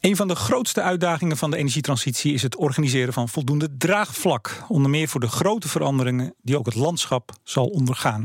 [0.00, 4.64] Een van de grootste uitdagingen van de energietransitie is het organiseren van voldoende draagvlak.
[4.68, 8.24] Onder meer voor de grote veranderingen die ook het landschap zal ondergaan.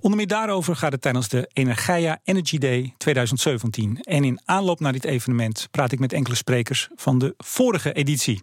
[0.00, 4.00] Onder meer daarover gaat het tijdens de Energia Energy Day 2017.
[4.00, 8.42] En in aanloop naar dit evenement praat ik met enkele sprekers van de vorige editie.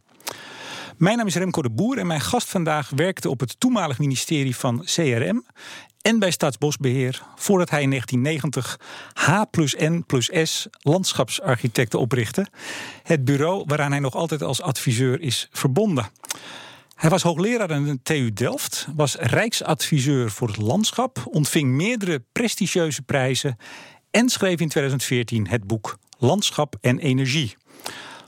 [0.98, 4.56] Mijn naam is Remco de Boer en mijn gast vandaag werkte op het toenmalig ministerie
[4.56, 5.46] van CRM
[6.04, 8.80] en bij Staatsbosbeheer voordat hij in 1990
[9.14, 12.48] H plus N plus S landschapsarchitecten oprichtte.
[13.04, 16.10] Het bureau waaraan hij nog altijd als adviseur is verbonden.
[16.96, 23.02] Hij was hoogleraar aan de TU Delft, was rijksadviseur voor het landschap, ontving meerdere prestigieuze
[23.02, 23.58] prijzen
[24.12, 27.56] en schreef in 2014 het boek Landschap en Energie.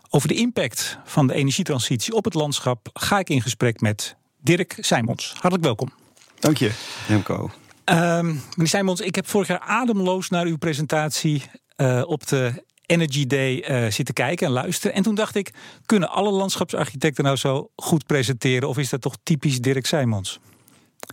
[0.10, 4.78] Over de impact van de energietransitie op het landschap ga ik in gesprek met Dirk
[4.80, 5.32] Simons.
[5.32, 5.94] Hartelijk welkom.
[6.40, 6.72] Dank je,
[7.08, 7.50] Remco.
[7.92, 11.44] Um, meneer Simons, ik heb vorig jaar ademloos naar uw presentatie
[11.78, 14.96] uh, op de Energy Day uh, zitten kijken en luisteren.
[14.96, 15.54] En toen dacht ik,
[15.86, 18.70] kunnen alle landschapsarchitecten nou zo goed presenteren?
[18.70, 20.40] Of is dat toch typisch Dirk Simons?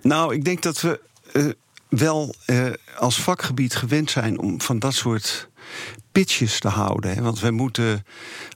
[0.02, 1.00] Nou, ik denk dat we
[1.32, 1.50] uh,
[1.88, 2.34] wel
[2.96, 5.48] als vakgebied gewend zijn om van dat soort
[6.12, 7.14] pitches te houden.
[7.14, 7.22] Hè?
[7.22, 8.04] Want we moeten,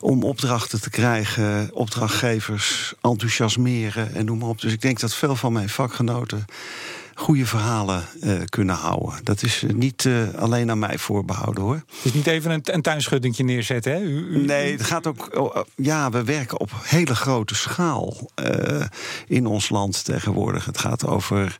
[0.01, 4.61] om opdrachten te krijgen, opdrachtgevers enthousiasmeren en noem maar op.
[4.61, 6.45] Dus ik denk dat veel van mijn vakgenoten
[7.19, 9.21] goede verhalen uh, kunnen houden.
[9.23, 11.85] Dat is uh, niet uh, alleen aan mij voorbehouden hoor.
[12.03, 14.01] Is niet even een, een tuinschuddingje neerzetten, hè?
[14.01, 15.37] U, u, nee, het gaat ook.
[15.37, 18.31] Oh, ja, we werken op hele grote schaal
[19.27, 20.65] in ons land tegenwoordig.
[20.65, 21.59] Het gaat over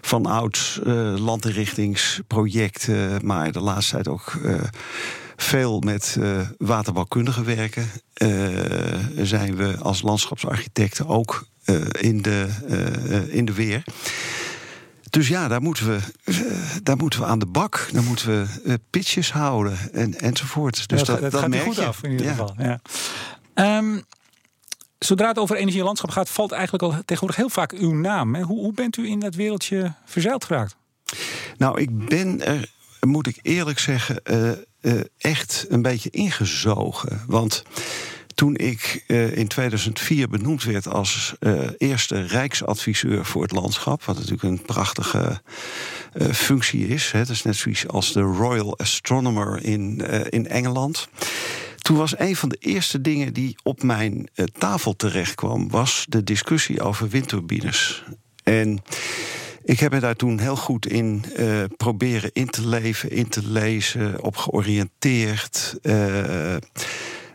[0.00, 0.80] van ouds
[1.16, 4.38] landinrichtingsprojecten, maar de laatste tijd ook
[5.36, 7.90] veel met uh, waterbouwkundigen werken.
[8.22, 8.28] Uh,
[9.22, 12.48] zijn we als landschapsarchitecten ook uh, in, de,
[13.28, 13.84] in de weer.
[15.10, 16.00] Dus ja, daar moeten we,
[16.82, 17.88] daar moeten we aan de bak.
[17.92, 18.26] Daar moeten
[18.62, 20.88] we pitches houden en, enzovoort.
[20.88, 21.84] Dus ja, dat, dat, dat, gaat merk goed je.
[21.84, 22.32] af in ieder ja.
[22.32, 22.54] geval.
[22.58, 22.80] Ja.
[23.78, 24.04] Um,
[24.98, 28.34] zodra het over energie en landschap gaat, valt eigenlijk al tegenwoordig heel vaak uw naam.
[28.34, 28.42] Hè?
[28.42, 30.76] Hoe, hoe bent u in dat wereldje verzeild geraakt?
[31.56, 32.70] Nou, ik ben er,
[33.00, 37.22] moet ik eerlijk zeggen, uh, uh, echt een beetje ingezogen.
[37.26, 37.62] Want
[38.40, 44.14] toen ik uh, in 2004 benoemd werd als uh, eerste Rijksadviseur voor het landschap, wat
[44.16, 45.40] natuurlijk een prachtige
[46.14, 51.08] uh, functie is, hè, dat is net zoiets als de Royal Astronomer in, in Engeland.
[51.78, 54.28] Toen was een van de eerste dingen die op mijn
[54.58, 58.04] tafel terecht kwam, was de discussie over windturbines.
[58.42, 58.82] En
[59.64, 61.24] ik heb me daar toen heel goed in
[61.76, 65.78] proberen in te leven, in te lezen, op georiënteerd.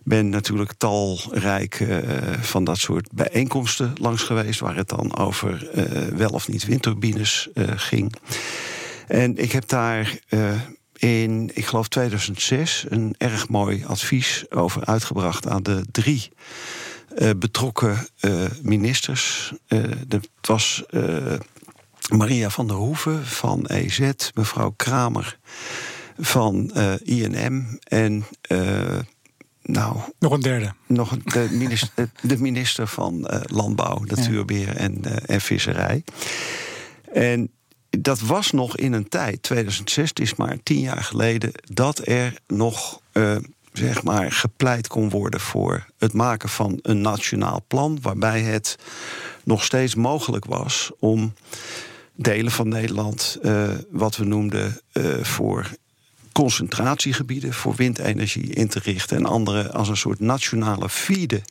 [0.06, 1.98] Ben natuurlijk talrijk uh,
[2.42, 5.70] van dat soort bijeenkomsten langs geweest, waar het dan over
[6.16, 8.16] wel of niet windturbines ging.
[9.08, 10.20] En ik heb daar
[10.96, 16.30] in, ik geloof 2006, een erg mooi advies over uitgebracht aan de drie
[17.38, 18.08] betrokken
[18.62, 19.54] ministers.
[20.08, 20.84] dat was.
[22.10, 25.38] Maria van der Hoeven van EZ, mevrouw Kramer
[26.18, 26.72] van
[27.04, 28.26] INM en
[29.66, 30.74] nou, nog een derde.
[30.88, 34.74] Nog de minister, de minister van uh, Landbouw, Natuurbeheer ja.
[34.74, 36.04] en, en Visserij.
[37.14, 37.50] En
[37.90, 42.34] dat was nog in een tijd, 2006, het is maar tien jaar geleden, dat er
[42.48, 43.02] nog
[43.78, 48.78] zeg maar gepleit kon worden voor het maken van een nationaal plan, waarbij het
[49.44, 51.34] nog steeds mogelijk was om
[52.16, 55.72] delen van Nederland, uh, wat we noemden uh, voor
[56.36, 61.44] concentratiegebieden voor windenergie in te richten en andere als een soort nationale feeden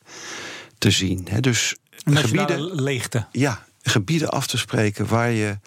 [0.78, 1.26] te zien.
[1.30, 3.26] He, dus gebieden leegte.
[3.32, 5.58] Ja, gebieden af te spreken waar je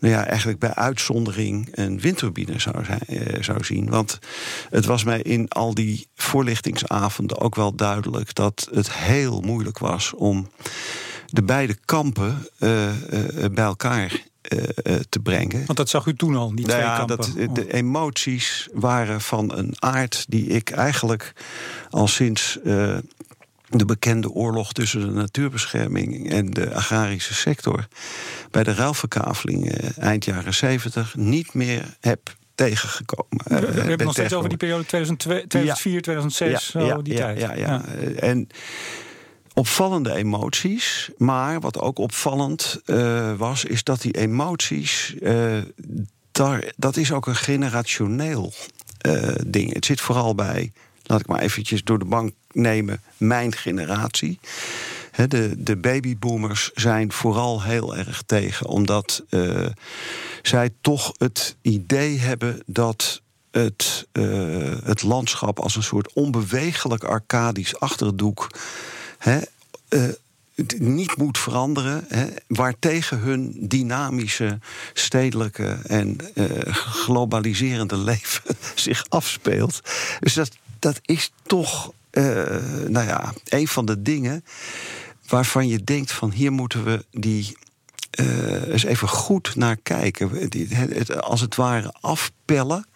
[0.00, 3.88] nou ja, eigenlijk bij uitzondering een windturbine zou, zijn, uh, zou zien.
[3.88, 4.18] Want
[4.70, 10.12] het was mij in al die voorlichtingsavonden ook wel duidelijk dat het heel moeilijk was
[10.14, 10.50] om
[11.26, 12.94] de beide kampen uh, uh,
[13.52, 14.30] bij elkaar
[15.08, 15.66] te brengen.
[15.66, 17.16] Want dat zag u toen al, die nou twee ja, kampen.
[17.16, 21.32] Dat, de emoties waren van een aard die ik eigenlijk
[21.90, 22.96] al sinds uh,
[23.68, 27.86] de bekende oorlog tussen de natuurbescherming en de agrarische sector
[28.50, 33.44] bij de ruilverkaveling uh, eind jaren 70 niet meer heb tegengekomen.
[33.44, 36.00] We, we hebben het nog steeds over die periode 2002, 2004, ja.
[36.00, 37.40] 2006, ja, zo, ja, die tijd.
[37.40, 37.84] Ja, ja.
[38.16, 38.48] En
[39.54, 41.10] opvallende emoties.
[41.16, 45.14] Maar wat ook opvallend uh, was, is dat die emoties.
[45.20, 45.58] Uh,
[46.32, 48.52] daar, dat is ook een generationeel
[49.06, 49.72] uh, ding.
[49.72, 50.72] Het zit vooral bij,
[51.02, 54.38] laat ik maar eventjes door de bank nemen, mijn generatie.
[55.28, 59.24] De, de babyboomers zijn vooral heel erg tegen, omdat
[60.42, 64.06] zij toch het idee hebben dat het,
[64.84, 68.48] het landschap als een soort onbewegelijk arcadisch achterdoek.
[69.22, 69.40] Hè,
[70.78, 74.58] niet moet veranderen, hè, waartegen hun dynamische,
[74.92, 76.16] stedelijke en
[76.64, 78.42] globaliserende leven
[78.74, 79.80] zich afspeelt.
[80.20, 81.92] Dus dat, dat is toch,
[82.86, 84.44] nou ja, een van de dingen
[85.26, 87.56] waarvan je denkt van hier moeten we die
[88.68, 90.50] eens even goed naar kijken.
[91.20, 92.86] Als het ware afpellen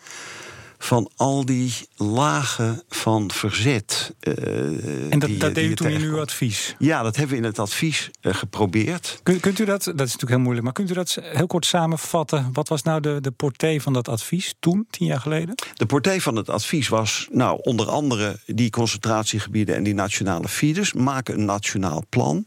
[0.79, 4.15] van al die lagen van verzet.
[4.21, 6.75] Uh, en dat, dat deed u toen in uw advies?
[6.79, 9.21] Ja, dat hebben we in het advies uh, geprobeerd.
[9.23, 11.67] Kunt, kunt, u dat, dat is natuurlijk heel moeilijk, maar kunt u dat heel kort
[11.67, 12.51] samenvatten?
[12.53, 15.55] Wat was nou de, de portée van dat advies toen, tien jaar geleden?
[15.75, 20.93] De portée van het advies was, nou, onder andere die concentratiegebieden en die nationale feeders.
[20.93, 22.45] Maak een nationaal plan.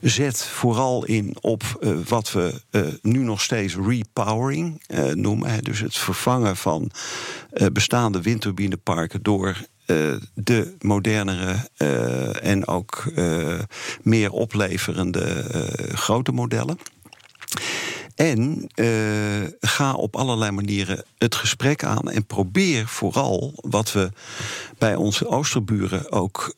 [0.00, 2.60] Zet vooral in op uh, wat we
[3.02, 4.82] nu nog steeds repowering
[5.12, 5.50] noemen.
[5.50, 6.90] Hè, dus het vervangen van
[7.72, 9.56] bestaande windturbineparken door
[9.86, 13.58] uh, de modernere uh, en ook uh,
[14.02, 15.44] meer opleverende
[15.94, 16.78] grote modellen.
[18.14, 18.70] En
[19.60, 24.10] ga op allerlei manieren het gesprek aan en probeer vooral wat we
[24.78, 26.54] bij onze oosterburen ook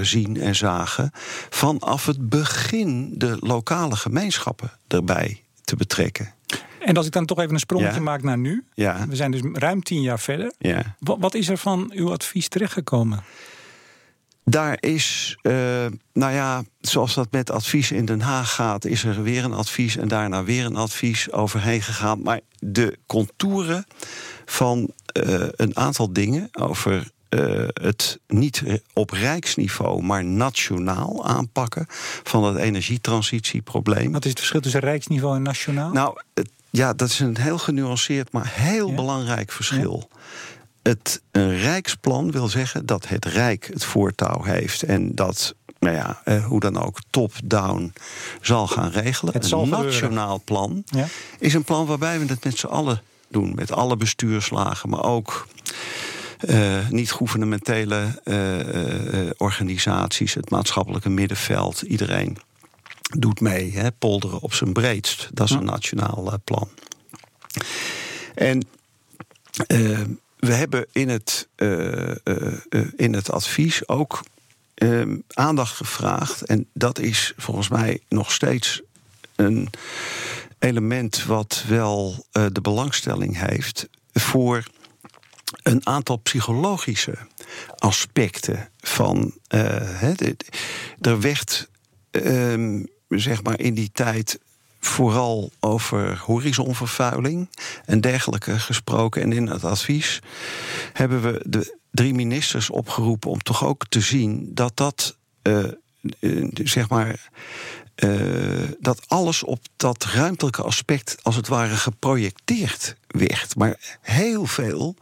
[0.00, 1.10] zien en zagen,
[1.50, 6.34] vanaf het begin de lokale gemeenschappen erbij te betrekken.
[6.84, 8.64] En als ik dan toch even een sprongetje maak naar nu.
[8.74, 9.06] Ja.
[9.08, 10.52] We zijn dus ruim tien jaar verder.
[10.58, 10.96] Ja.
[10.98, 13.24] Wat, wat is er van uw advies terechtgekomen?
[14.44, 15.52] Daar is, uh,
[16.12, 19.96] nou ja, zoals dat met advies in Den Haag gaat, is er weer een advies
[19.96, 22.22] en daarna weer een advies overheen gegaan.
[22.22, 23.86] Maar de contouren
[24.44, 24.90] van
[25.26, 28.62] uh, een aantal dingen over uh, het niet
[28.92, 31.86] op rijksniveau, maar nationaal aanpakken
[32.22, 34.12] van het energietransitieprobleem.
[34.12, 35.92] Wat is het verschil tussen rijksniveau en nationaal?
[35.92, 40.08] Nou, het, ja, dat is een heel genuanceerd, maar heel belangrijk verschil.
[40.82, 46.20] Het, een rijksplan wil zeggen dat het Rijk het voortouw heeft en dat nou ja,
[46.24, 47.92] eh, hoe dan ook, top-down
[48.40, 49.34] zal gaan regelen.
[49.34, 51.06] Het een nationaal plan ja?
[51.38, 53.54] is een plan waarbij we het met z'n allen doen.
[53.54, 55.46] Met alle bestuurslagen, maar ook
[56.48, 62.38] uh, niet-gouvernementele uh, organisaties, het maatschappelijke middenveld, iedereen
[63.18, 63.72] doet mee.
[63.72, 65.28] Hè, polderen op zijn breedst.
[65.32, 66.68] Dat is een nationaal uh, plan.
[68.34, 68.66] En
[69.68, 70.00] uh,
[70.38, 72.10] we hebben in het, uh,
[72.96, 74.22] in het advies ook
[74.74, 76.42] ehm, aandacht gevraagd.
[76.42, 78.82] En dat is volgens mij nog steeds
[79.36, 79.68] een
[80.58, 84.66] element wat wel de belangstelling heeft voor
[85.62, 87.14] een aantal psychologische
[87.78, 89.34] aspecten van.
[91.00, 91.68] er werd
[92.10, 92.82] ehm,
[93.20, 94.38] zeg maar in die tijd
[94.80, 97.48] vooral over horizonvervuiling
[97.84, 99.22] en dergelijke gesproken.
[99.22, 100.20] En in het advies
[100.92, 105.64] hebben we de drie ministers opgeroepen om toch ook te zien dat dat, uh,
[106.54, 107.30] zeg maar.
[107.96, 113.56] Uh, dat alles op dat ruimtelijke aspect als het ware geprojecteerd werd.
[113.56, 114.96] Maar heel veel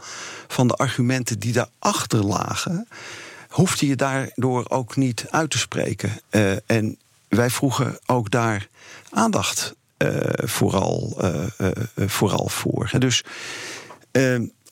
[0.49, 2.89] van de argumenten die daarachter lagen,
[3.49, 6.21] hoefde je daardoor ook niet uit te spreken.
[6.67, 6.99] En
[7.31, 8.69] wij vroegen ook daar
[9.11, 11.69] aandacht uh, vooral, uh, uh,
[12.09, 12.91] vooral voor.
[12.99, 13.25] Dus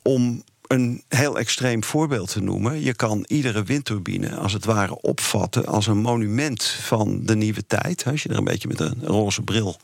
[0.02, 2.80] om een heel extreem voorbeeld te noemen.
[2.80, 8.04] Je kan iedere windturbine als het ware opvatten als een monument van de nieuwe tijd.
[8.06, 9.76] Als je er een beetje met een roze bril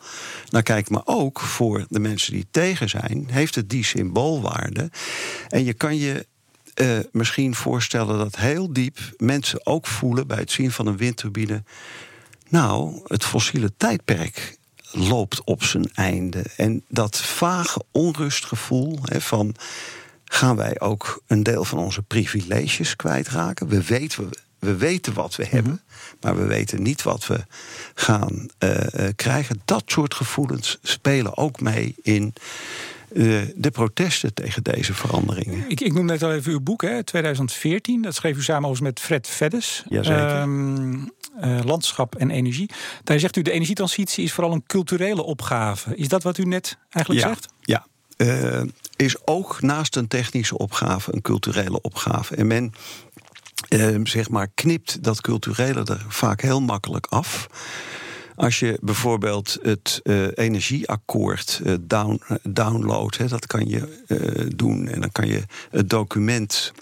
[0.49, 0.91] naar kijkt.
[0.91, 4.91] Maar ook voor de mensen die tegen zijn, heeft het die symboolwaarde.
[5.49, 6.27] En je kan je
[6.81, 11.63] uh, misschien voorstellen dat heel diep mensen ook voelen bij het zien van een windturbine
[12.55, 14.59] nou, het fossiele tijdperk
[14.91, 16.45] loopt op zijn einde.
[16.57, 19.55] En dat vage onrustgevoel hè, van
[20.25, 23.69] gaan wij ook een deel van onze privileges kwijtraken?
[23.69, 26.17] We weten, we weten wat we hebben, mhm.
[26.21, 27.45] maar we weten niet wat we
[27.95, 28.77] gaan uh,
[29.17, 29.61] krijgen.
[29.65, 32.35] Dat soort gevoelens spelen ook mee in
[33.57, 35.65] de protesten tegen deze veranderingen.
[35.69, 38.03] Ik, ik noem net al even uw boek, hè, 2014.
[38.03, 39.85] Dat schreef u samen met Fred Veddes.
[39.89, 40.41] Jazeker.
[40.41, 41.13] Um,
[41.45, 42.71] uh, landschap en energie.
[43.05, 45.97] Daar zegt u de energietransitie is vooral een culturele opgave.
[45.97, 47.49] Is dat wat u net eigenlijk ja, zegt?
[47.61, 48.63] Ja, uh,
[48.97, 52.37] is ook naast een technische opgave een culturele opgave.
[52.37, 52.73] En men
[53.69, 57.49] uh, zeg maar knipt dat culturele er vaak heel makkelijk af.
[58.37, 64.03] Als je bijvoorbeeld het uh, energieakkoord uh, down, uh, downloadt, dat kan je
[64.57, 66.73] doen en dan kan je het document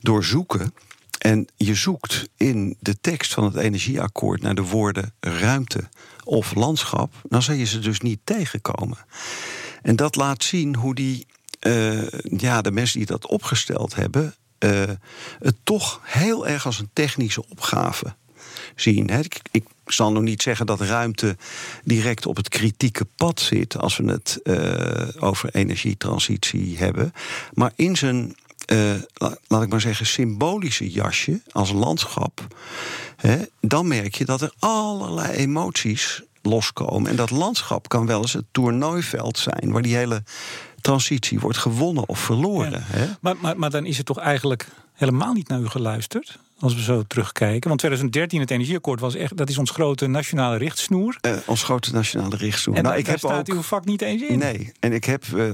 [0.00, 0.74] doorzoeken.
[1.18, 5.88] En je zoekt in de tekst van het energieakkoord naar de woorden ruimte
[6.24, 8.98] of landschap, dan zal je ze dus niet tegenkomen.
[9.82, 11.26] En dat laat zien hoe die
[12.22, 14.34] ja, de mensen die dat opgesteld hebben,
[15.38, 18.14] het toch heel erg als een technische opgave
[18.74, 19.08] zien.
[19.08, 21.36] Ik, ik, zal nog niet zeggen dat ruimte
[21.84, 24.40] direct op het kritieke pad zit als we het
[25.20, 27.12] over energietransitie hebben.
[27.52, 28.36] Maar in zijn
[28.72, 28.94] uh,
[29.46, 32.46] laat ik maar zeggen, symbolische jasje als landschap,
[33.16, 37.10] hè, dan merk je dat er allerlei emoties loskomen.
[37.10, 40.22] En dat landschap kan wel eens het toernooiveld zijn waar die hele
[40.80, 42.82] transitie wordt gewonnen of verloren.
[42.84, 43.06] Hè?
[43.20, 44.68] Maar, maar, maar dan is het toch eigenlijk
[45.00, 46.38] helemaal niet naar u geluisterd?
[46.58, 47.68] Als we zo terugkijken.
[47.68, 51.16] Want 2013, het energieakkoord, was echt, dat is ons grote nationale richtsnoer.
[51.26, 52.76] Uh, ons grote nationale richtsnoer.
[52.76, 54.38] En nou, ik daar heb staat ook, uw vak niet eens in.
[54.38, 55.52] Nee, en ik heb uh,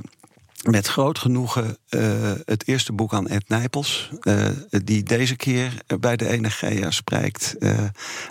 [0.62, 4.48] met groot genoegen uh, het eerste boek aan Ed Nijpels, uh,
[4.84, 7.78] die deze keer bij de Energia spreekt, uh,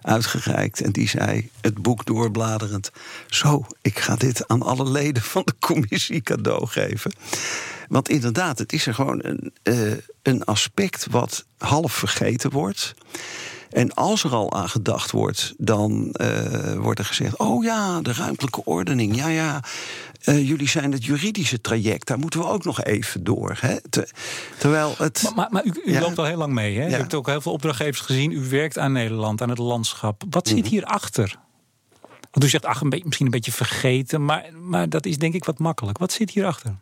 [0.01, 0.81] uitgereikt.
[0.81, 2.91] En die zei, het boek doorbladerend,
[3.27, 7.13] zo, ik ga dit aan alle leden van de commissie cadeau geven.
[7.87, 9.53] Want inderdaad, het is er gewoon een,
[10.21, 12.93] een aspect wat half vergeten wordt.
[13.69, 18.13] En als er al aan gedacht wordt, dan uh, wordt er gezegd: Oh ja, de
[18.13, 19.15] ruimtelijke ordening.
[19.15, 19.63] Ja, ja.
[20.25, 23.57] Uh, jullie zijn het juridische traject, daar moeten we ook nog even door.
[23.59, 23.75] Hè?
[24.57, 25.21] terwijl het.
[25.23, 26.77] Maar, maar, maar u, u loopt al heel lang mee.
[26.77, 26.83] Hè?
[26.83, 26.89] Ja.
[26.89, 28.31] U hebt ook heel veel opdrachtgevers gezien.
[28.31, 30.23] U werkt aan Nederland, aan het landschap.
[30.29, 30.67] Wat zit mhm.
[30.67, 31.39] hierachter?
[32.31, 35.33] Want u zegt, ach, een beetje, misschien een beetje vergeten, maar, maar dat is denk
[35.33, 35.97] ik wat makkelijk.
[35.97, 36.75] Wat zit hierachter?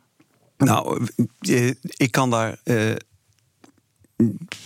[0.58, 1.08] Nou,
[1.40, 2.58] eh, ik kan daar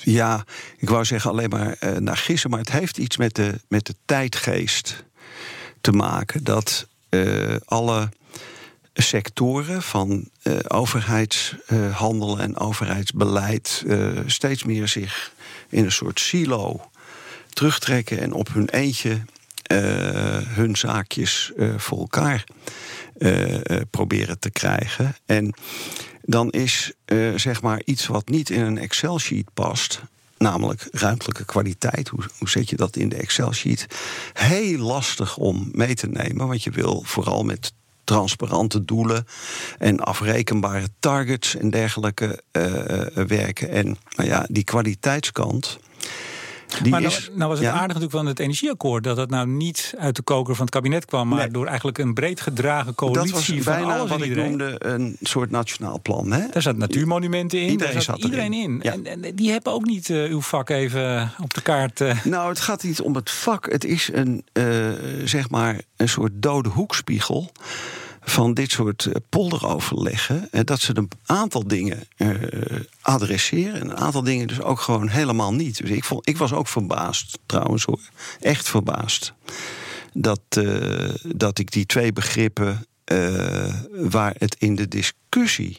[0.02, 0.46] ja,
[0.78, 3.86] ik wou zeggen alleen maar uh, naar gissen, maar het heeft iets met de, met
[3.86, 5.04] de tijdgeest
[5.82, 6.44] te maken.
[6.44, 8.10] Dat uh, alle
[8.94, 13.86] sectoren van uh, overheidshandel en overheidsbeleid
[14.26, 15.32] steeds meer zich
[15.70, 16.90] in een soort silo
[17.50, 19.22] terugtrekken en op hun eentje
[20.48, 22.44] hun zaakjes voor elkaar
[23.90, 25.16] proberen te krijgen.
[25.26, 25.54] En
[26.28, 30.02] dan is uh, zeg maar iets wat niet in een Excel-sheet past,
[30.38, 32.08] namelijk ruimtelijke kwaliteit.
[32.08, 33.86] Hoe, hoe zet je dat in de Excel-sheet?
[34.34, 39.28] Heel lastig om mee te nemen, want je wil vooral met transparante doelen
[39.78, 42.64] en afrekenbare targets en dergelijke uh,
[43.28, 43.70] werken.
[43.70, 45.80] En nou ja, die kwaliteitskant
[46.90, 50.16] maar nou, nou, was het aardig natuurlijk van het energieakkoord dat het nou niet uit
[50.16, 53.64] de koker van het kabinet kwam, maar door eigenlijk een breed gedragen coalitie dat was
[53.66, 56.32] bijna van alles wat ik noemde een soort nationaal plan.
[56.32, 56.48] Hè?
[56.52, 58.82] Daar zat natuurmonumenten in, iedereen daar zat, iedereen in.
[58.82, 62.00] En, en, die hebben ook niet uh, uw vak even op de kaart.
[62.00, 62.24] Uh.
[62.24, 63.72] Nou, het gaat niet om het vak.
[63.72, 64.66] Het is een, uh,
[65.24, 67.52] zeg maar, een soort dode hoekspiegel
[68.30, 70.48] van dit soort eh, polderoverleggen.
[70.52, 72.36] Eh, dat ze een aantal dingen uh,
[73.02, 73.80] adresseren.
[73.82, 75.78] En een aantal dingen dus ook gewoon helemaal niet.
[75.78, 78.00] Dus ik, ik was ook verbaasd trouwens hoor.
[78.40, 79.34] Echt verbaasd.
[80.14, 80.42] Dat,
[81.36, 82.86] dat ik die twee begrippen
[83.92, 85.78] waar het in de discussie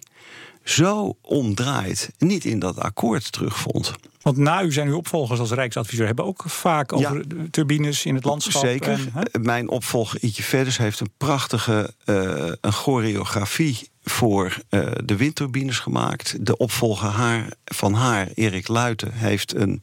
[0.70, 3.92] zo omdraait, niet in dat akkoord terugvond.
[4.22, 8.24] Want na u zijn uw opvolgers als Rijksadviseur hebben ook vaak over turbines in het
[8.24, 8.62] landschap.
[8.62, 9.00] Zeker.
[9.40, 16.46] Mijn opvolger Ietje Verders heeft een prachtige uh, een choreografie voor uh, de windturbines gemaakt.
[16.46, 19.82] De opvolger haar, van haar, Erik Luiten, heeft een,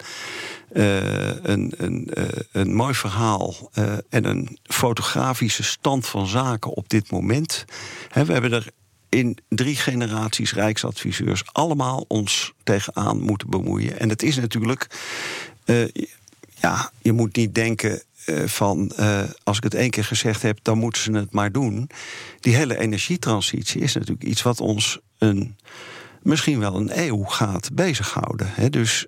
[0.73, 2.09] uh, een, een,
[2.51, 3.71] een mooi verhaal
[4.09, 7.65] en een fotografische stand van zaken op dit moment.
[8.13, 8.67] we hebben er
[9.15, 13.99] in drie generaties rijksadviseurs allemaal ons tegenaan moeten bemoeien.
[13.99, 14.87] En het is natuurlijk,
[15.65, 15.87] uh,
[16.55, 20.59] ja, je moet niet denken uh, van uh, als ik het één keer gezegd heb,
[20.61, 21.89] dan moeten ze het maar doen.
[22.39, 25.55] Die hele energietransitie is natuurlijk iets wat ons een
[26.21, 28.47] misschien wel een eeuw gaat bezighouden.
[28.51, 28.69] Hè.
[28.69, 29.05] Dus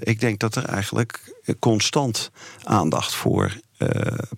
[0.00, 2.30] ik denk dat er eigenlijk constant
[2.62, 3.60] aandacht voor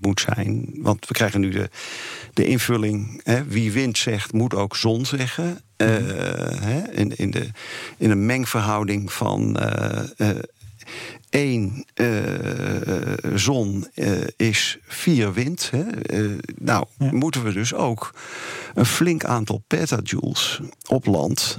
[0.01, 0.71] moet zijn.
[0.77, 1.71] Want we krijgen nu de,
[2.33, 3.21] de invulling.
[3.25, 5.61] Hè, wie wind zegt, moet ook zon zeggen.
[5.77, 5.89] Uh,
[6.61, 7.49] hè, in, in, de,
[7.99, 9.57] in een mengverhouding van
[10.19, 10.29] uh,
[11.31, 11.85] één
[13.35, 13.87] zon
[14.37, 15.71] is vier wind.
[15.71, 15.85] Hè.
[16.55, 18.15] nou, moeten we dus ook
[18.75, 21.59] een flink aantal petajoules op land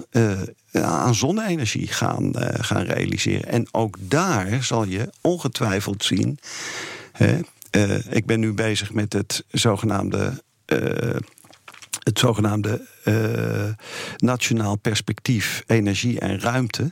[0.71, 3.45] aan zonne-energie gaan, gaan realiseren.
[3.45, 6.39] En ook daar zal je ongetwijfeld zien.
[7.75, 10.43] Uh, ik ben nu bezig met het zogenaamde.
[10.65, 11.15] Uh,
[12.03, 13.69] het zogenaamde uh,
[14.17, 16.91] Nationaal Perspectief Energie en Ruimte.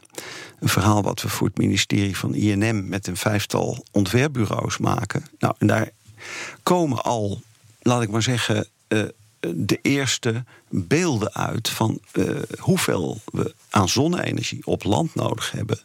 [0.60, 5.26] Een verhaal wat we voor het ministerie van INM met een vijftal ontwerpbureaus maken.
[5.40, 5.90] Nou, en daar
[6.64, 7.42] komen al,
[7.82, 8.68] laat ik maar zeggen,
[9.40, 12.00] de eerste beelden uit van
[12.60, 15.80] hoeveel we aan zonne-energie op land nodig hebben.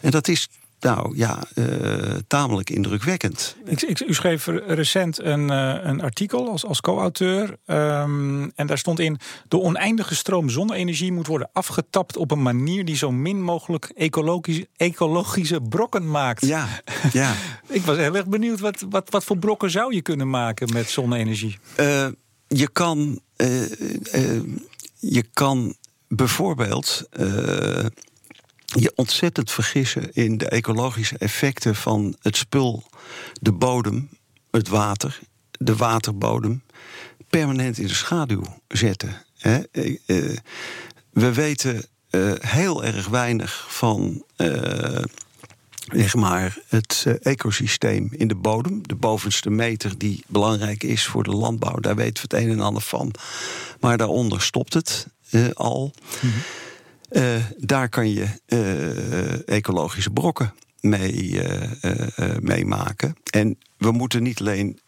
[0.00, 0.48] En dat is
[0.80, 3.56] nou ja, uh, tamelijk indrukwekkend.
[3.64, 7.56] Ik, ik, u schreef recent een, uh, een artikel als, als co-auteur.
[7.66, 9.18] Um, en daar stond in:
[9.48, 14.64] de oneindige stroom zonne-energie moet worden afgetapt op een manier die zo min mogelijk ecologisch,
[14.76, 16.46] ecologische brokken maakt.
[16.46, 16.68] Ja,
[17.12, 17.34] ja.
[17.68, 20.90] ik was heel erg benieuwd, wat, wat, wat voor brokken zou je kunnen maken met
[20.90, 21.58] zonne-energie?
[21.80, 22.06] Uh,
[22.46, 23.20] je kan.
[24.98, 25.74] je kan
[26.08, 27.08] bijvoorbeeld
[28.74, 32.84] je ontzettend vergissen in de ecologische effecten van het spul,
[33.40, 34.08] de bodem,
[34.50, 35.18] het water,
[35.50, 36.62] de waterbodem,
[37.28, 39.24] permanent in de schaduw zetten.
[39.38, 40.36] Eh, eh,
[41.10, 44.24] we weten eh, heel erg weinig van
[45.92, 48.86] zeg maar, het ecosysteem in de bodem.
[48.86, 52.60] De bovenste meter die belangrijk is voor de landbouw, daar weten we het een en
[52.60, 53.14] ander van.
[53.80, 55.06] Maar daaronder stopt het
[55.54, 55.92] al.
[56.20, 56.32] Mm
[57.10, 63.16] uh, daar kan je uh, ecologische brokken mee, uh, mee, maken.
[63.30, 64.80] En we moeten niet alleen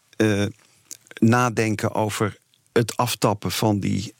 [1.19, 2.37] nadenken over
[2.71, 4.13] het aftappen van die,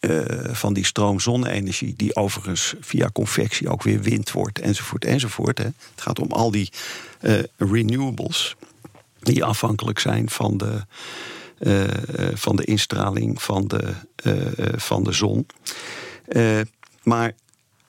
[0.52, 5.58] van die stroom zonne-energie, die overigens via convectie ook weer wind wordt, enzovoort, enzovoort.
[5.58, 5.64] Hè.
[5.64, 6.72] Het gaat om al die
[7.58, 8.56] renewables
[9.20, 10.86] die afhankelijk zijn van de,
[12.34, 13.94] van de instraling van de,
[14.78, 15.46] van de zon.
[17.04, 17.34] maar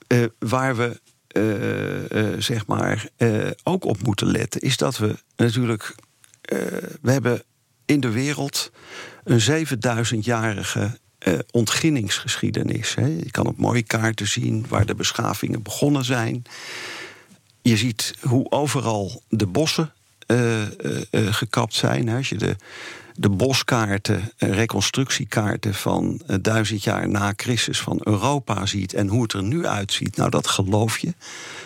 [0.07, 1.01] uh, waar we
[1.37, 3.07] uh, uh, zeg maar
[3.63, 5.95] ook op moeten letten, is dat we natuurlijk.
[7.01, 7.43] we hebben
[7.85, 8.71] in de wereld
[9.23, 10.99] een 7000-jarige
[11.51, 12.95] ontginningsgeschiedenis.
[12.95, 13.05] Hè.
[13.05, 16.43] Je kan op mooie kaarten zien waar de beschavingen begonnen zijn.
[17.61, 19.93] Je ziet hoe overal de bossen
[21.11, 22.09] gekapt zijn.
[22.09, 22.55] Als je de
[23.15, 29.21] de boskaarten, eh, reconstructiekaarten van uh, duizend jaar na Christus van Europa ziet en hoe
[29.21, 31.13] het er nu uitziet, nou dat geloof je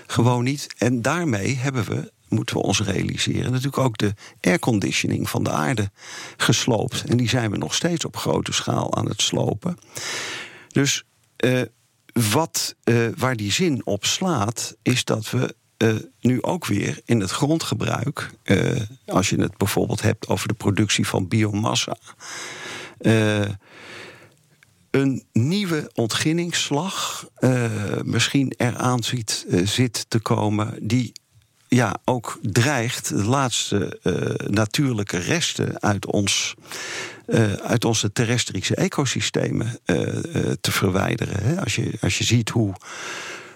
[0.08, 0.68] gewoon niet.
[0.78, 5.92] En daarmee hebben we, moeten we ons realiseren, natuurlijk ook de airconditioning van de aarde
[6.38, 7.04] gesloopt.
[7.04, 9.78] En die zijn we nog steeds op grote schaal aan het slopen.
[10.68, 11.04] Dus
[11.46, 11.62] uh,
[12.32, 12.76] wat,
[13.16, 18.32] waar die zin op slaat, is dat we uh, nu ook weer in het grondgebruik,
[18.44, 21.98] uh, als je het bijvoorbeeld hebt over de productie van biomassa,
[23.00, 23.46] uh,
[24.92, 27.28] een nieuwe ontginningsslag
[28.04, 31.12] misschien eraan ziet, zit te komen, die
[31.68, 34.00] ja, ook dreigt de laatste
[34.48, 36.54] natuurlijke resten uit ons.
[37.64, 39.80] uit onze terrestrische ecosystemen
[40.62, 41.44] te verwijderen.
[41.44, 41.62] Hè.
[41.62, 42.74] Als, je, als je ziet hoe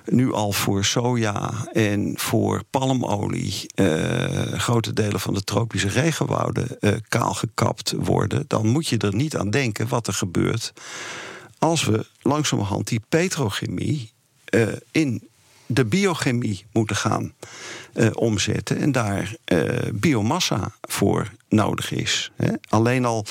[0.05, 6.93] nu al voor soja en voor palmolie uh, grote delen van de tropische regenwouden uh,
[7.07, 10.73] kaal gekapt worden, dan moet je er niet aan denken wat er gebeurt
[11.57, 14.11] als we langzamerhand die petrochemie
[14.49, 15.29] uh, in
[15.65, 17.33] de biochemie moeten gaan
[18.13, 19.35] omzetten en daar
[19.93, 22.31] biomassa voor nodig is.
[22.35, 22.53] Hè.
[22.69, 23.25] Alleen al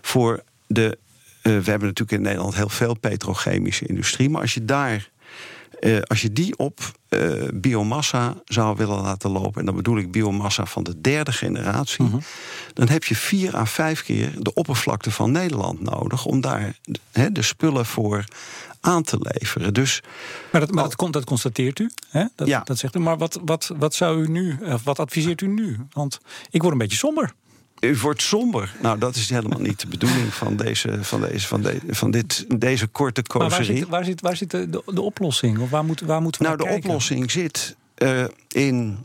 [0.00, 0.98] voor de.
[1.42, 5.11] we hebben natuurlijk in Nederland heel veel petrochemische industrie, maar als je daar
[5.84, 10.12] uh, als je die op uh, biomassa zou willen laten lopen, en dan bedoel ik
[10.12, 12.20] biomassa van de derde generatie, -hmm.
[12.72, 16.78] dan heb je vier à vijf keer de oppervlakte van Nederland nodig om daar
[17.10, 18.24] he, de spullen voor
[18.80, 19.74] aan te leveren.
[19.74, 20.02] Dus,
[20.52, 21.90] maar dat, maar dat, dat constateert u?
[22.08, 22.24] Hè?
[22.34, 22.60] Dat, ja.
[22.64, 22.98] dat zegt u.
[22.98, 25.78] Maar wat, wat, wat zou u nu, wat adviseert u nu?
[25.92, 27.34] Want ik word een beetje somber.
[27.84, 28.74] U wordt somber.
[28.80, 32.60] Nou, dat is helemaal niet de bedoeling van, deze, van, deze, van, de, van dit,
[32.60, 33.22] deze korte.
[33.32, 35.58] Waar zit, waar zit, waar zit de, de, oplossing?
[35.58, 36.84] Of waar, moet, waar moeten we Nou, de kijken?
[36.84, 38.98] oplossing zit uh, in...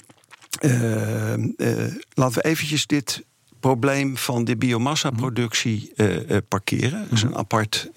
[0.62, 3.24] Uh, uh, laten we eventjes dit
[3.60, 5.94] probleem van de biomassa-productie
[6.48, 7.00] parkeren.
[7.10, 7.90] Dat is een apart,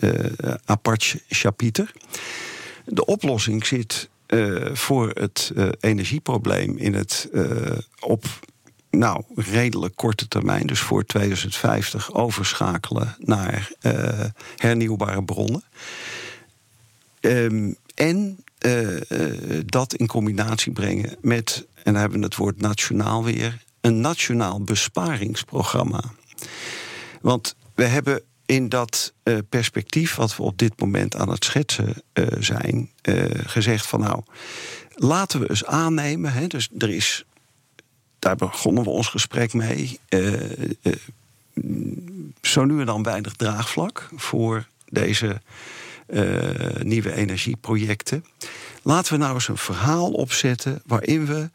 [0.64, 1.92] apart chapiter.
[2.84, 4.08] De oplossing zit
[4.72, 7.28] voor het energieprobleem in het
[8.00, 8.24] op
[8.90, 14.24] nou, redelijk korte termijn, dus voor 2050, overschakelen naar uh,
[14.56, 15.64] hernieuwbare bronnen.
[17.20, 19.00] Um, en uh, uh,
[19.66, 24.60] dat in combinatie brengen met, en dan hebben we het woord nationaal weer, een nationaal
[24.60, 26.02] besparingsprogramma.
[27.20, 29.12] Want we hebben in dat
[29.48, 31.94] perspectief, wat we op dit moment aan het schetsen
[32.38, 32.90] zijn,
[33.44, 34.22] gezegd van nou,
[34.94, 37.24] laten we eens aannemen, hè, dus er is
[38.20, 39.98] daar begonnen we ons gesprek mee.
[40.08, 40.32] Uh,
[42.42, 45.40] zo nu en dan weinig draagvlak voor deze
[46.06, 46.50] uh,
[46.82, 48.24] nieuwe energieprojecten.
[48.82, 51.50] Laten we nou eens een verhaal opzetten waarin we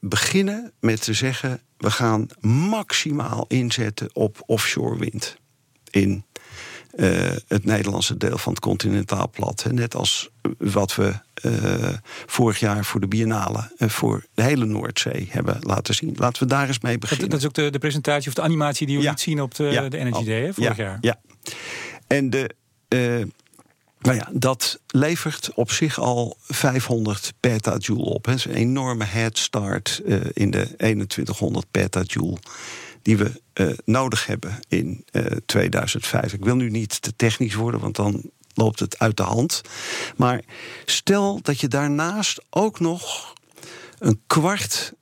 [0.00, 5.36] beginnen met te zeggen: we gaan maximaal inzetten op offshore wind
[5.90, 6.24] in
[7.46, 9.66] het Nederlandse deel van het continentaal plat.
[9.70, 11.14] Net als wat we
[12.26, 16.14] vorig jaar voor de Biennale voor de hele Noordzee hebben laten zien.
[16.16, 17.30] Laten we daar eens mee beginnen.
[17.30, 19.16] Dat, is ook de, de, presentatie of de animatie die we ja.
[19.16, 20.98] zien op de, de Energy Day vorig jaar.
[21.00, 21.20] Ja,
[22.06, 22.54] en de,
[24.00, 28.24] nou ja, dat levert op zich al 500 petajoule op.
[28.24, 32.38] Dat is een enorme head start uh, in de 2100 petajoule
[33.08, 36.32] die we uh, nodig hebben in uh, eh, 2005.
[36.32, 39.62] Ik wil nu niet te technisch worden, want dan loopt het uit de hand.
[40.16, 40.42] Maar
[40.84, 43.34] stel dat je daarnaast ook nog
[43.98, 44.92] een kwart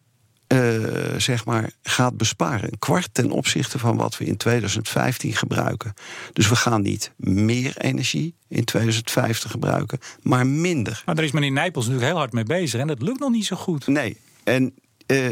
[0.48, 2.72] uh, zeg maar, gaat besparen.
[2.72, 5.94] Een kwart ten opzichte van wat we in 2015 gebruiken.
[6.32, 11.02] Dus we gaan niet meer energie in 2050 gebruiken, maar minder.
[11.06, 13.46] Maar daar is meneer Nijpels natuurlijk heel hard mee bezig en dat lukt nog niet
[13.46, 13.86] zo goed.
[13.86, 14.74] Nee, en
[15.06, 15.28] uh,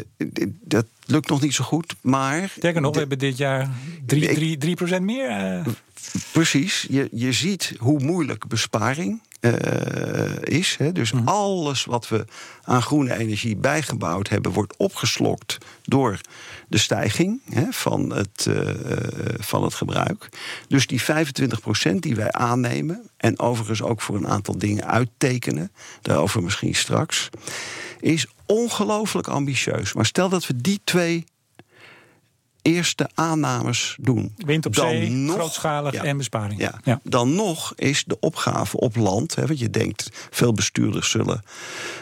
[0.60, 2.48] dat lukt nog niet zo goed, maar...
[2.56, 3.70] Sterker nog, we hebben dit jaar
[4.14, 5.30] 3%, meer.
[5.30, 5.66] Uh.
[6.32, 9.20] Precies, je, je ziet hoe moeilijk besparing
[10.40, 10.76] is.
[10.78, 10.92] Hè.
[10.92, 11.28] Dus mhm.
[11.28, 12.24] alles wat we
[12.62, 16.20] aan groene energie bijgebouwd hebben, wordt opgeslokt door
[16.68, 18.68] de stijging hè, van, het, uh,
[19.38, 20.28] van het gebruik.
[20.68, 26.42] Dus die 25% die wij aannemen, en overigens ook voor een aantal dingen uittekenen, daarover
[26.42, 27.28] misschien straks,
[28.00, 29.92] is ongelooflijk ambitieus.
[29.92, 31.24] Maar stel dat we die twee
[32.64, 34.34] eerste aannames doen.
[34.36, 36.60] Wind op dan zee, nog, grootschalig en besparing.
[36.60, 39.34] Ja, ja, Dan nog is de opgave op land...
[39.34, 41.42] Hè, want je denkt, veel bestuurders zullen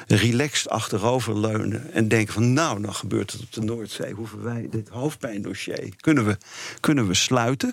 [0.07, 1.93] relaxed achterover leunen...
[1.93, 4.13] en denken van, nou, dan gebeurt het op de Noordzee.
[4.13, 6.39] Hoeven wij dit hoofdpijndossier, kunnen we,
[6.81, 7.73] kunnen we sluiten...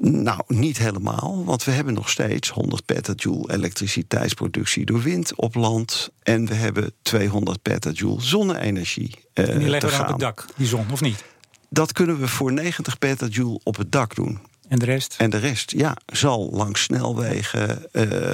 [0.00, 6.10] Nou, niet helemaal, want we hebben nog steeds 100 petajoule elektriciteitsproductie door wind op land.
[6.22, 9.14] En we hebben 200 petajoule zonne-energie.
[9.34, 11.24] Uh, en die leggen we op het dak, die zon, of niet?
[11.68, 14.38] Dat kunnen we voor 90 petajoule op het dak doen.
[14.68, 15.14] En de rest?
[15.18, 17.86] En de rest, ja, zal langs snelwegen.
[17.92, 18.32] Uh,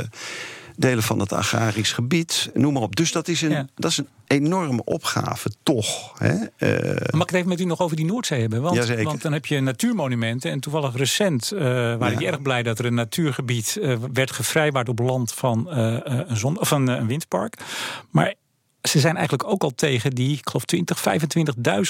[0.77, 2.97] delen van het agrarisch gebied, noem maar op.
[2.97, 6.19] Dus dat is een, dat is een enorme opgave, toch.
[6.19, 6.35] Hè?
[6.35, 8.63] Uh, Mag ik het even met u nog over die Noordzee hebben?
[8.63, 10.51] Want, want dan heb je natuurmonumenten.
[10.51, 14.89] En toevallig recent uh, waren die erg blij dat er een natuurgebied uh, werd gevrijwaard
[14.89, 17.57] op land van, een, zon, of een, een windpark.
[18.11, 18.35] Maar
[18.89, 21.05] ze zijn eigenlijk ook al tegen die, ik geloof 20,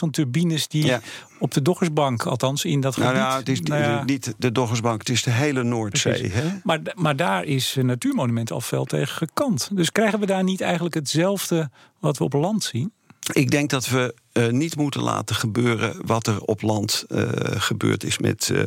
[0.04, 0.96] 25.000 turbines die
[1.38, 3.30] op de Doggersbank, althans in dat nou gebied.
[3.30, 6.30] Ja, het is nou niet de Doggersbank, het is de hele Noordzee.
[6.30, 6.58] Hè?
[6.62, 9.70] Maar, maar daar is Natuurmonument al veel tegen gekant.
[9.72, 12.92] Dus krijgen we daar niet eigenlijk hetzelfde wat we op land zien?
[13.32, 18.04] Ik denk dat we uh, niet moeten laten gebeuren wat er op land uh, gebeurd
[18.04, 18.48] is met.
[18.52, 18.62] Uh,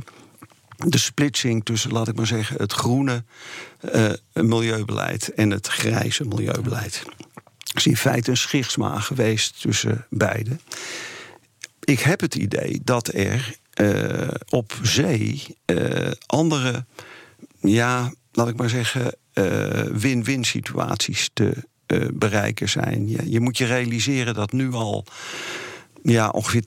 [0.77, 3.23] de splitsing tussen, laat ik maar zeggen, het groene
[4.33, 7.03] milieubeleid en het grijze milieubeleid
[7.73, 10.57] is in feite een schichtsma geweest tussen beide.
[11.83, 16.85] Ik heb het idee dat er uh, op zee uh, andere,
[17.59, 21.53] ja, laat ik maar zeggen, uh, win-win situaties te
[22.13, 23.09] bereiken zijn.
[23.09, 25.05] Je, je, moet je realiseren dat nu al
[26.03, 26.63] ja, ongeveer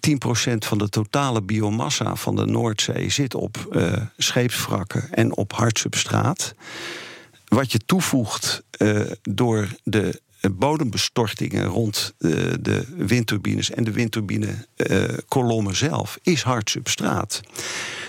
[0.54, 3.80] 10% van de totale biomassa van de Noordzee zit op
[4.16, 6.54] scheepswrakken en op hardsubstraat.
[7.48, 8.62] Wat je toevoegt
[9.22, 17.40] door de bodembestortingen rond de, de windturbines en de windturbinekolommen zelf is hard substraat.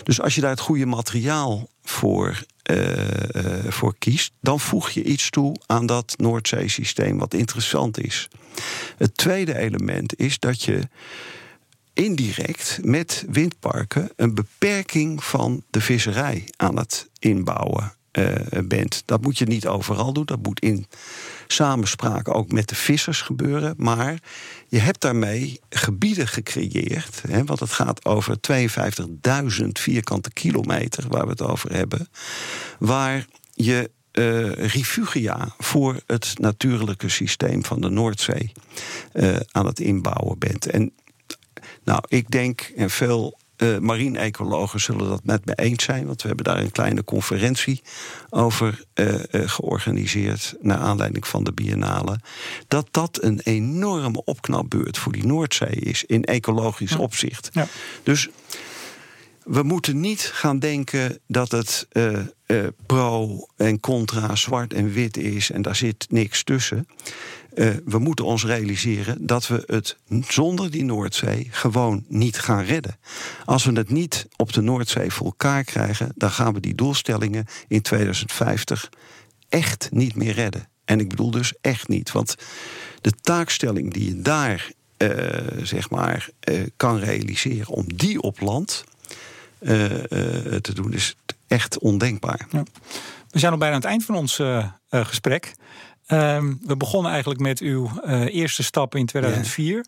[0.04, 2.80] Dus als je daar het goede materiaal voor, uh,
[3.68, 8.28] voor kiest, dan voeg je iets toe aan dat Noordzeesysteem wat interessant is.
[8.98, 10.80] Het tweede element is dat je
[11.94, 17.94] indirect met windparken een beperking van de visserij aan het inbouwen
[18.64, 19.04] bent.
[19.06, 20.26] Dat moet je niet overal doen.
[20.26, 20.86] Dat moet in
[21.52, 23.74] samenspraak ook met de vissers gebeuren.
[23.78, 24.20] Maar
[24.68, 27.22] je hebt daarmee gebieden gecreëerd.
[27.28, 32.10] Hè, want het gaat over 52.000 vierkante kilometer waar we het over hebben.
[32.80, 38.52] Waar je uh, refugia voor het natuurlijke systeem van de Noordzee
[39.14, 40.66] uh, aan het inbouwen bent.
[40.66, 40.92] En
[41.84, 46.28] nou, ik denk, en veel uh, marine-ecologen zullen dat met me eens zijn, want we
[46.28, 47.82] hebben daar een kleine conferentie
[48.30, 52.20] over uh, uh, georganiseerd naar aanleiding van de biennale.
[52.68, 57.50] Dat dat een enorme opknapbeurt voor die Noordzee is in ecologisch opzicht.
[57.52, 57.68] Ja.
[58.04, 58.30] Dus
[59.44, 61.88] we moeten niet gaan denken dat het
[62.86, 66.88] pro en contra zwart en wit is en daar zit niks tussen.
[67.56, 72.98] Uh, we moeten ons realiseren dat we het zonder die Noordzee gewoon niet gaan redden.
[73.46, 77.46] Als we het niet op de Noordzee voor elkaar krijgen, dan gaan we die doelstellingen
[77.68, 78.90] in 2050
[79.50, 80.68] echt niet meer redden.
[80.86, 82.12] En ik bedoel dus echt niet.
[82.12, 82.36] Want
[83.02, 85.10] de taakstelling die je daar uh,
[85.64, 88.84] zeg maar, uh, kan realiseren om die op land
[89.60, 91.16] te doen, is
[91.48, 92.48] echt ondenkbaar.
[92.52, 92.64] Ja.
[93.30, 94.42] We zijn al bijna aan het eind van ons
[94.90, 95.54] gesprek.
[96.12, 99.86] Ehm, we begonnen eigenlijk met uw uh, eerste stap in 2004.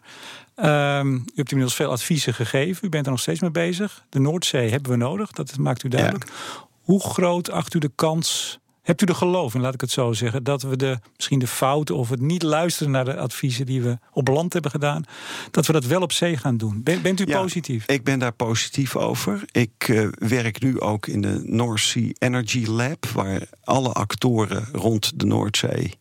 [0.55, 0.99] Ja.
[0.99, 2.87] Um, u hebt inmiddels veel adviezen gegeven.
[2.87, 4.03] U bent er nog steeds mee bezig.
[4.09, 6.25] De Noordzee hebben we nodig, dat maakt u duidelijk.
[6.25, 6.65] Ja.
[6.81, 10.13] Hoe groot acht u de kans Hebt u er geloof in, laat ik het zo
[10.13, 13.81] zeggen, dat we de, misschien de fouten of het niet luisteren naar de adviezen die
[13.81, 15.03] we op land hebben gedaan,
[15.51, 16.83] dat we dat wel op zee gaan doen?
[16.83, 17.85] bent u positief?
[17.87, 19.43] Ik ben daar positief over.
[19.51, 25.19] Ik uh, werk nu ook in de North Sea Energy Lab, waar alle actoren rond
[25.19, 25.93] de Noordzee.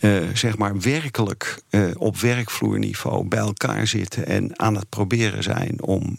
[0.00, 5.82] Uh, zeg maar werkelijk uh, op werkvloerniveau bij elkaar zitten en aan het proberen zijn
[5.82, 6.18] om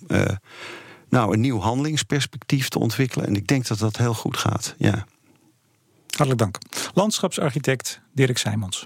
[1.10, 3.28] nou, een nieuw handelingsperspectief te ontwikkelen.
[3.28, 4.76] En ik denk dat dat heel goed gaat.
[4.78, 5.06] Ja.
[6.20, 6.58] Hartelijk dank.
[6.94, 8.86] Landschapsarchitect Dirk Seymans.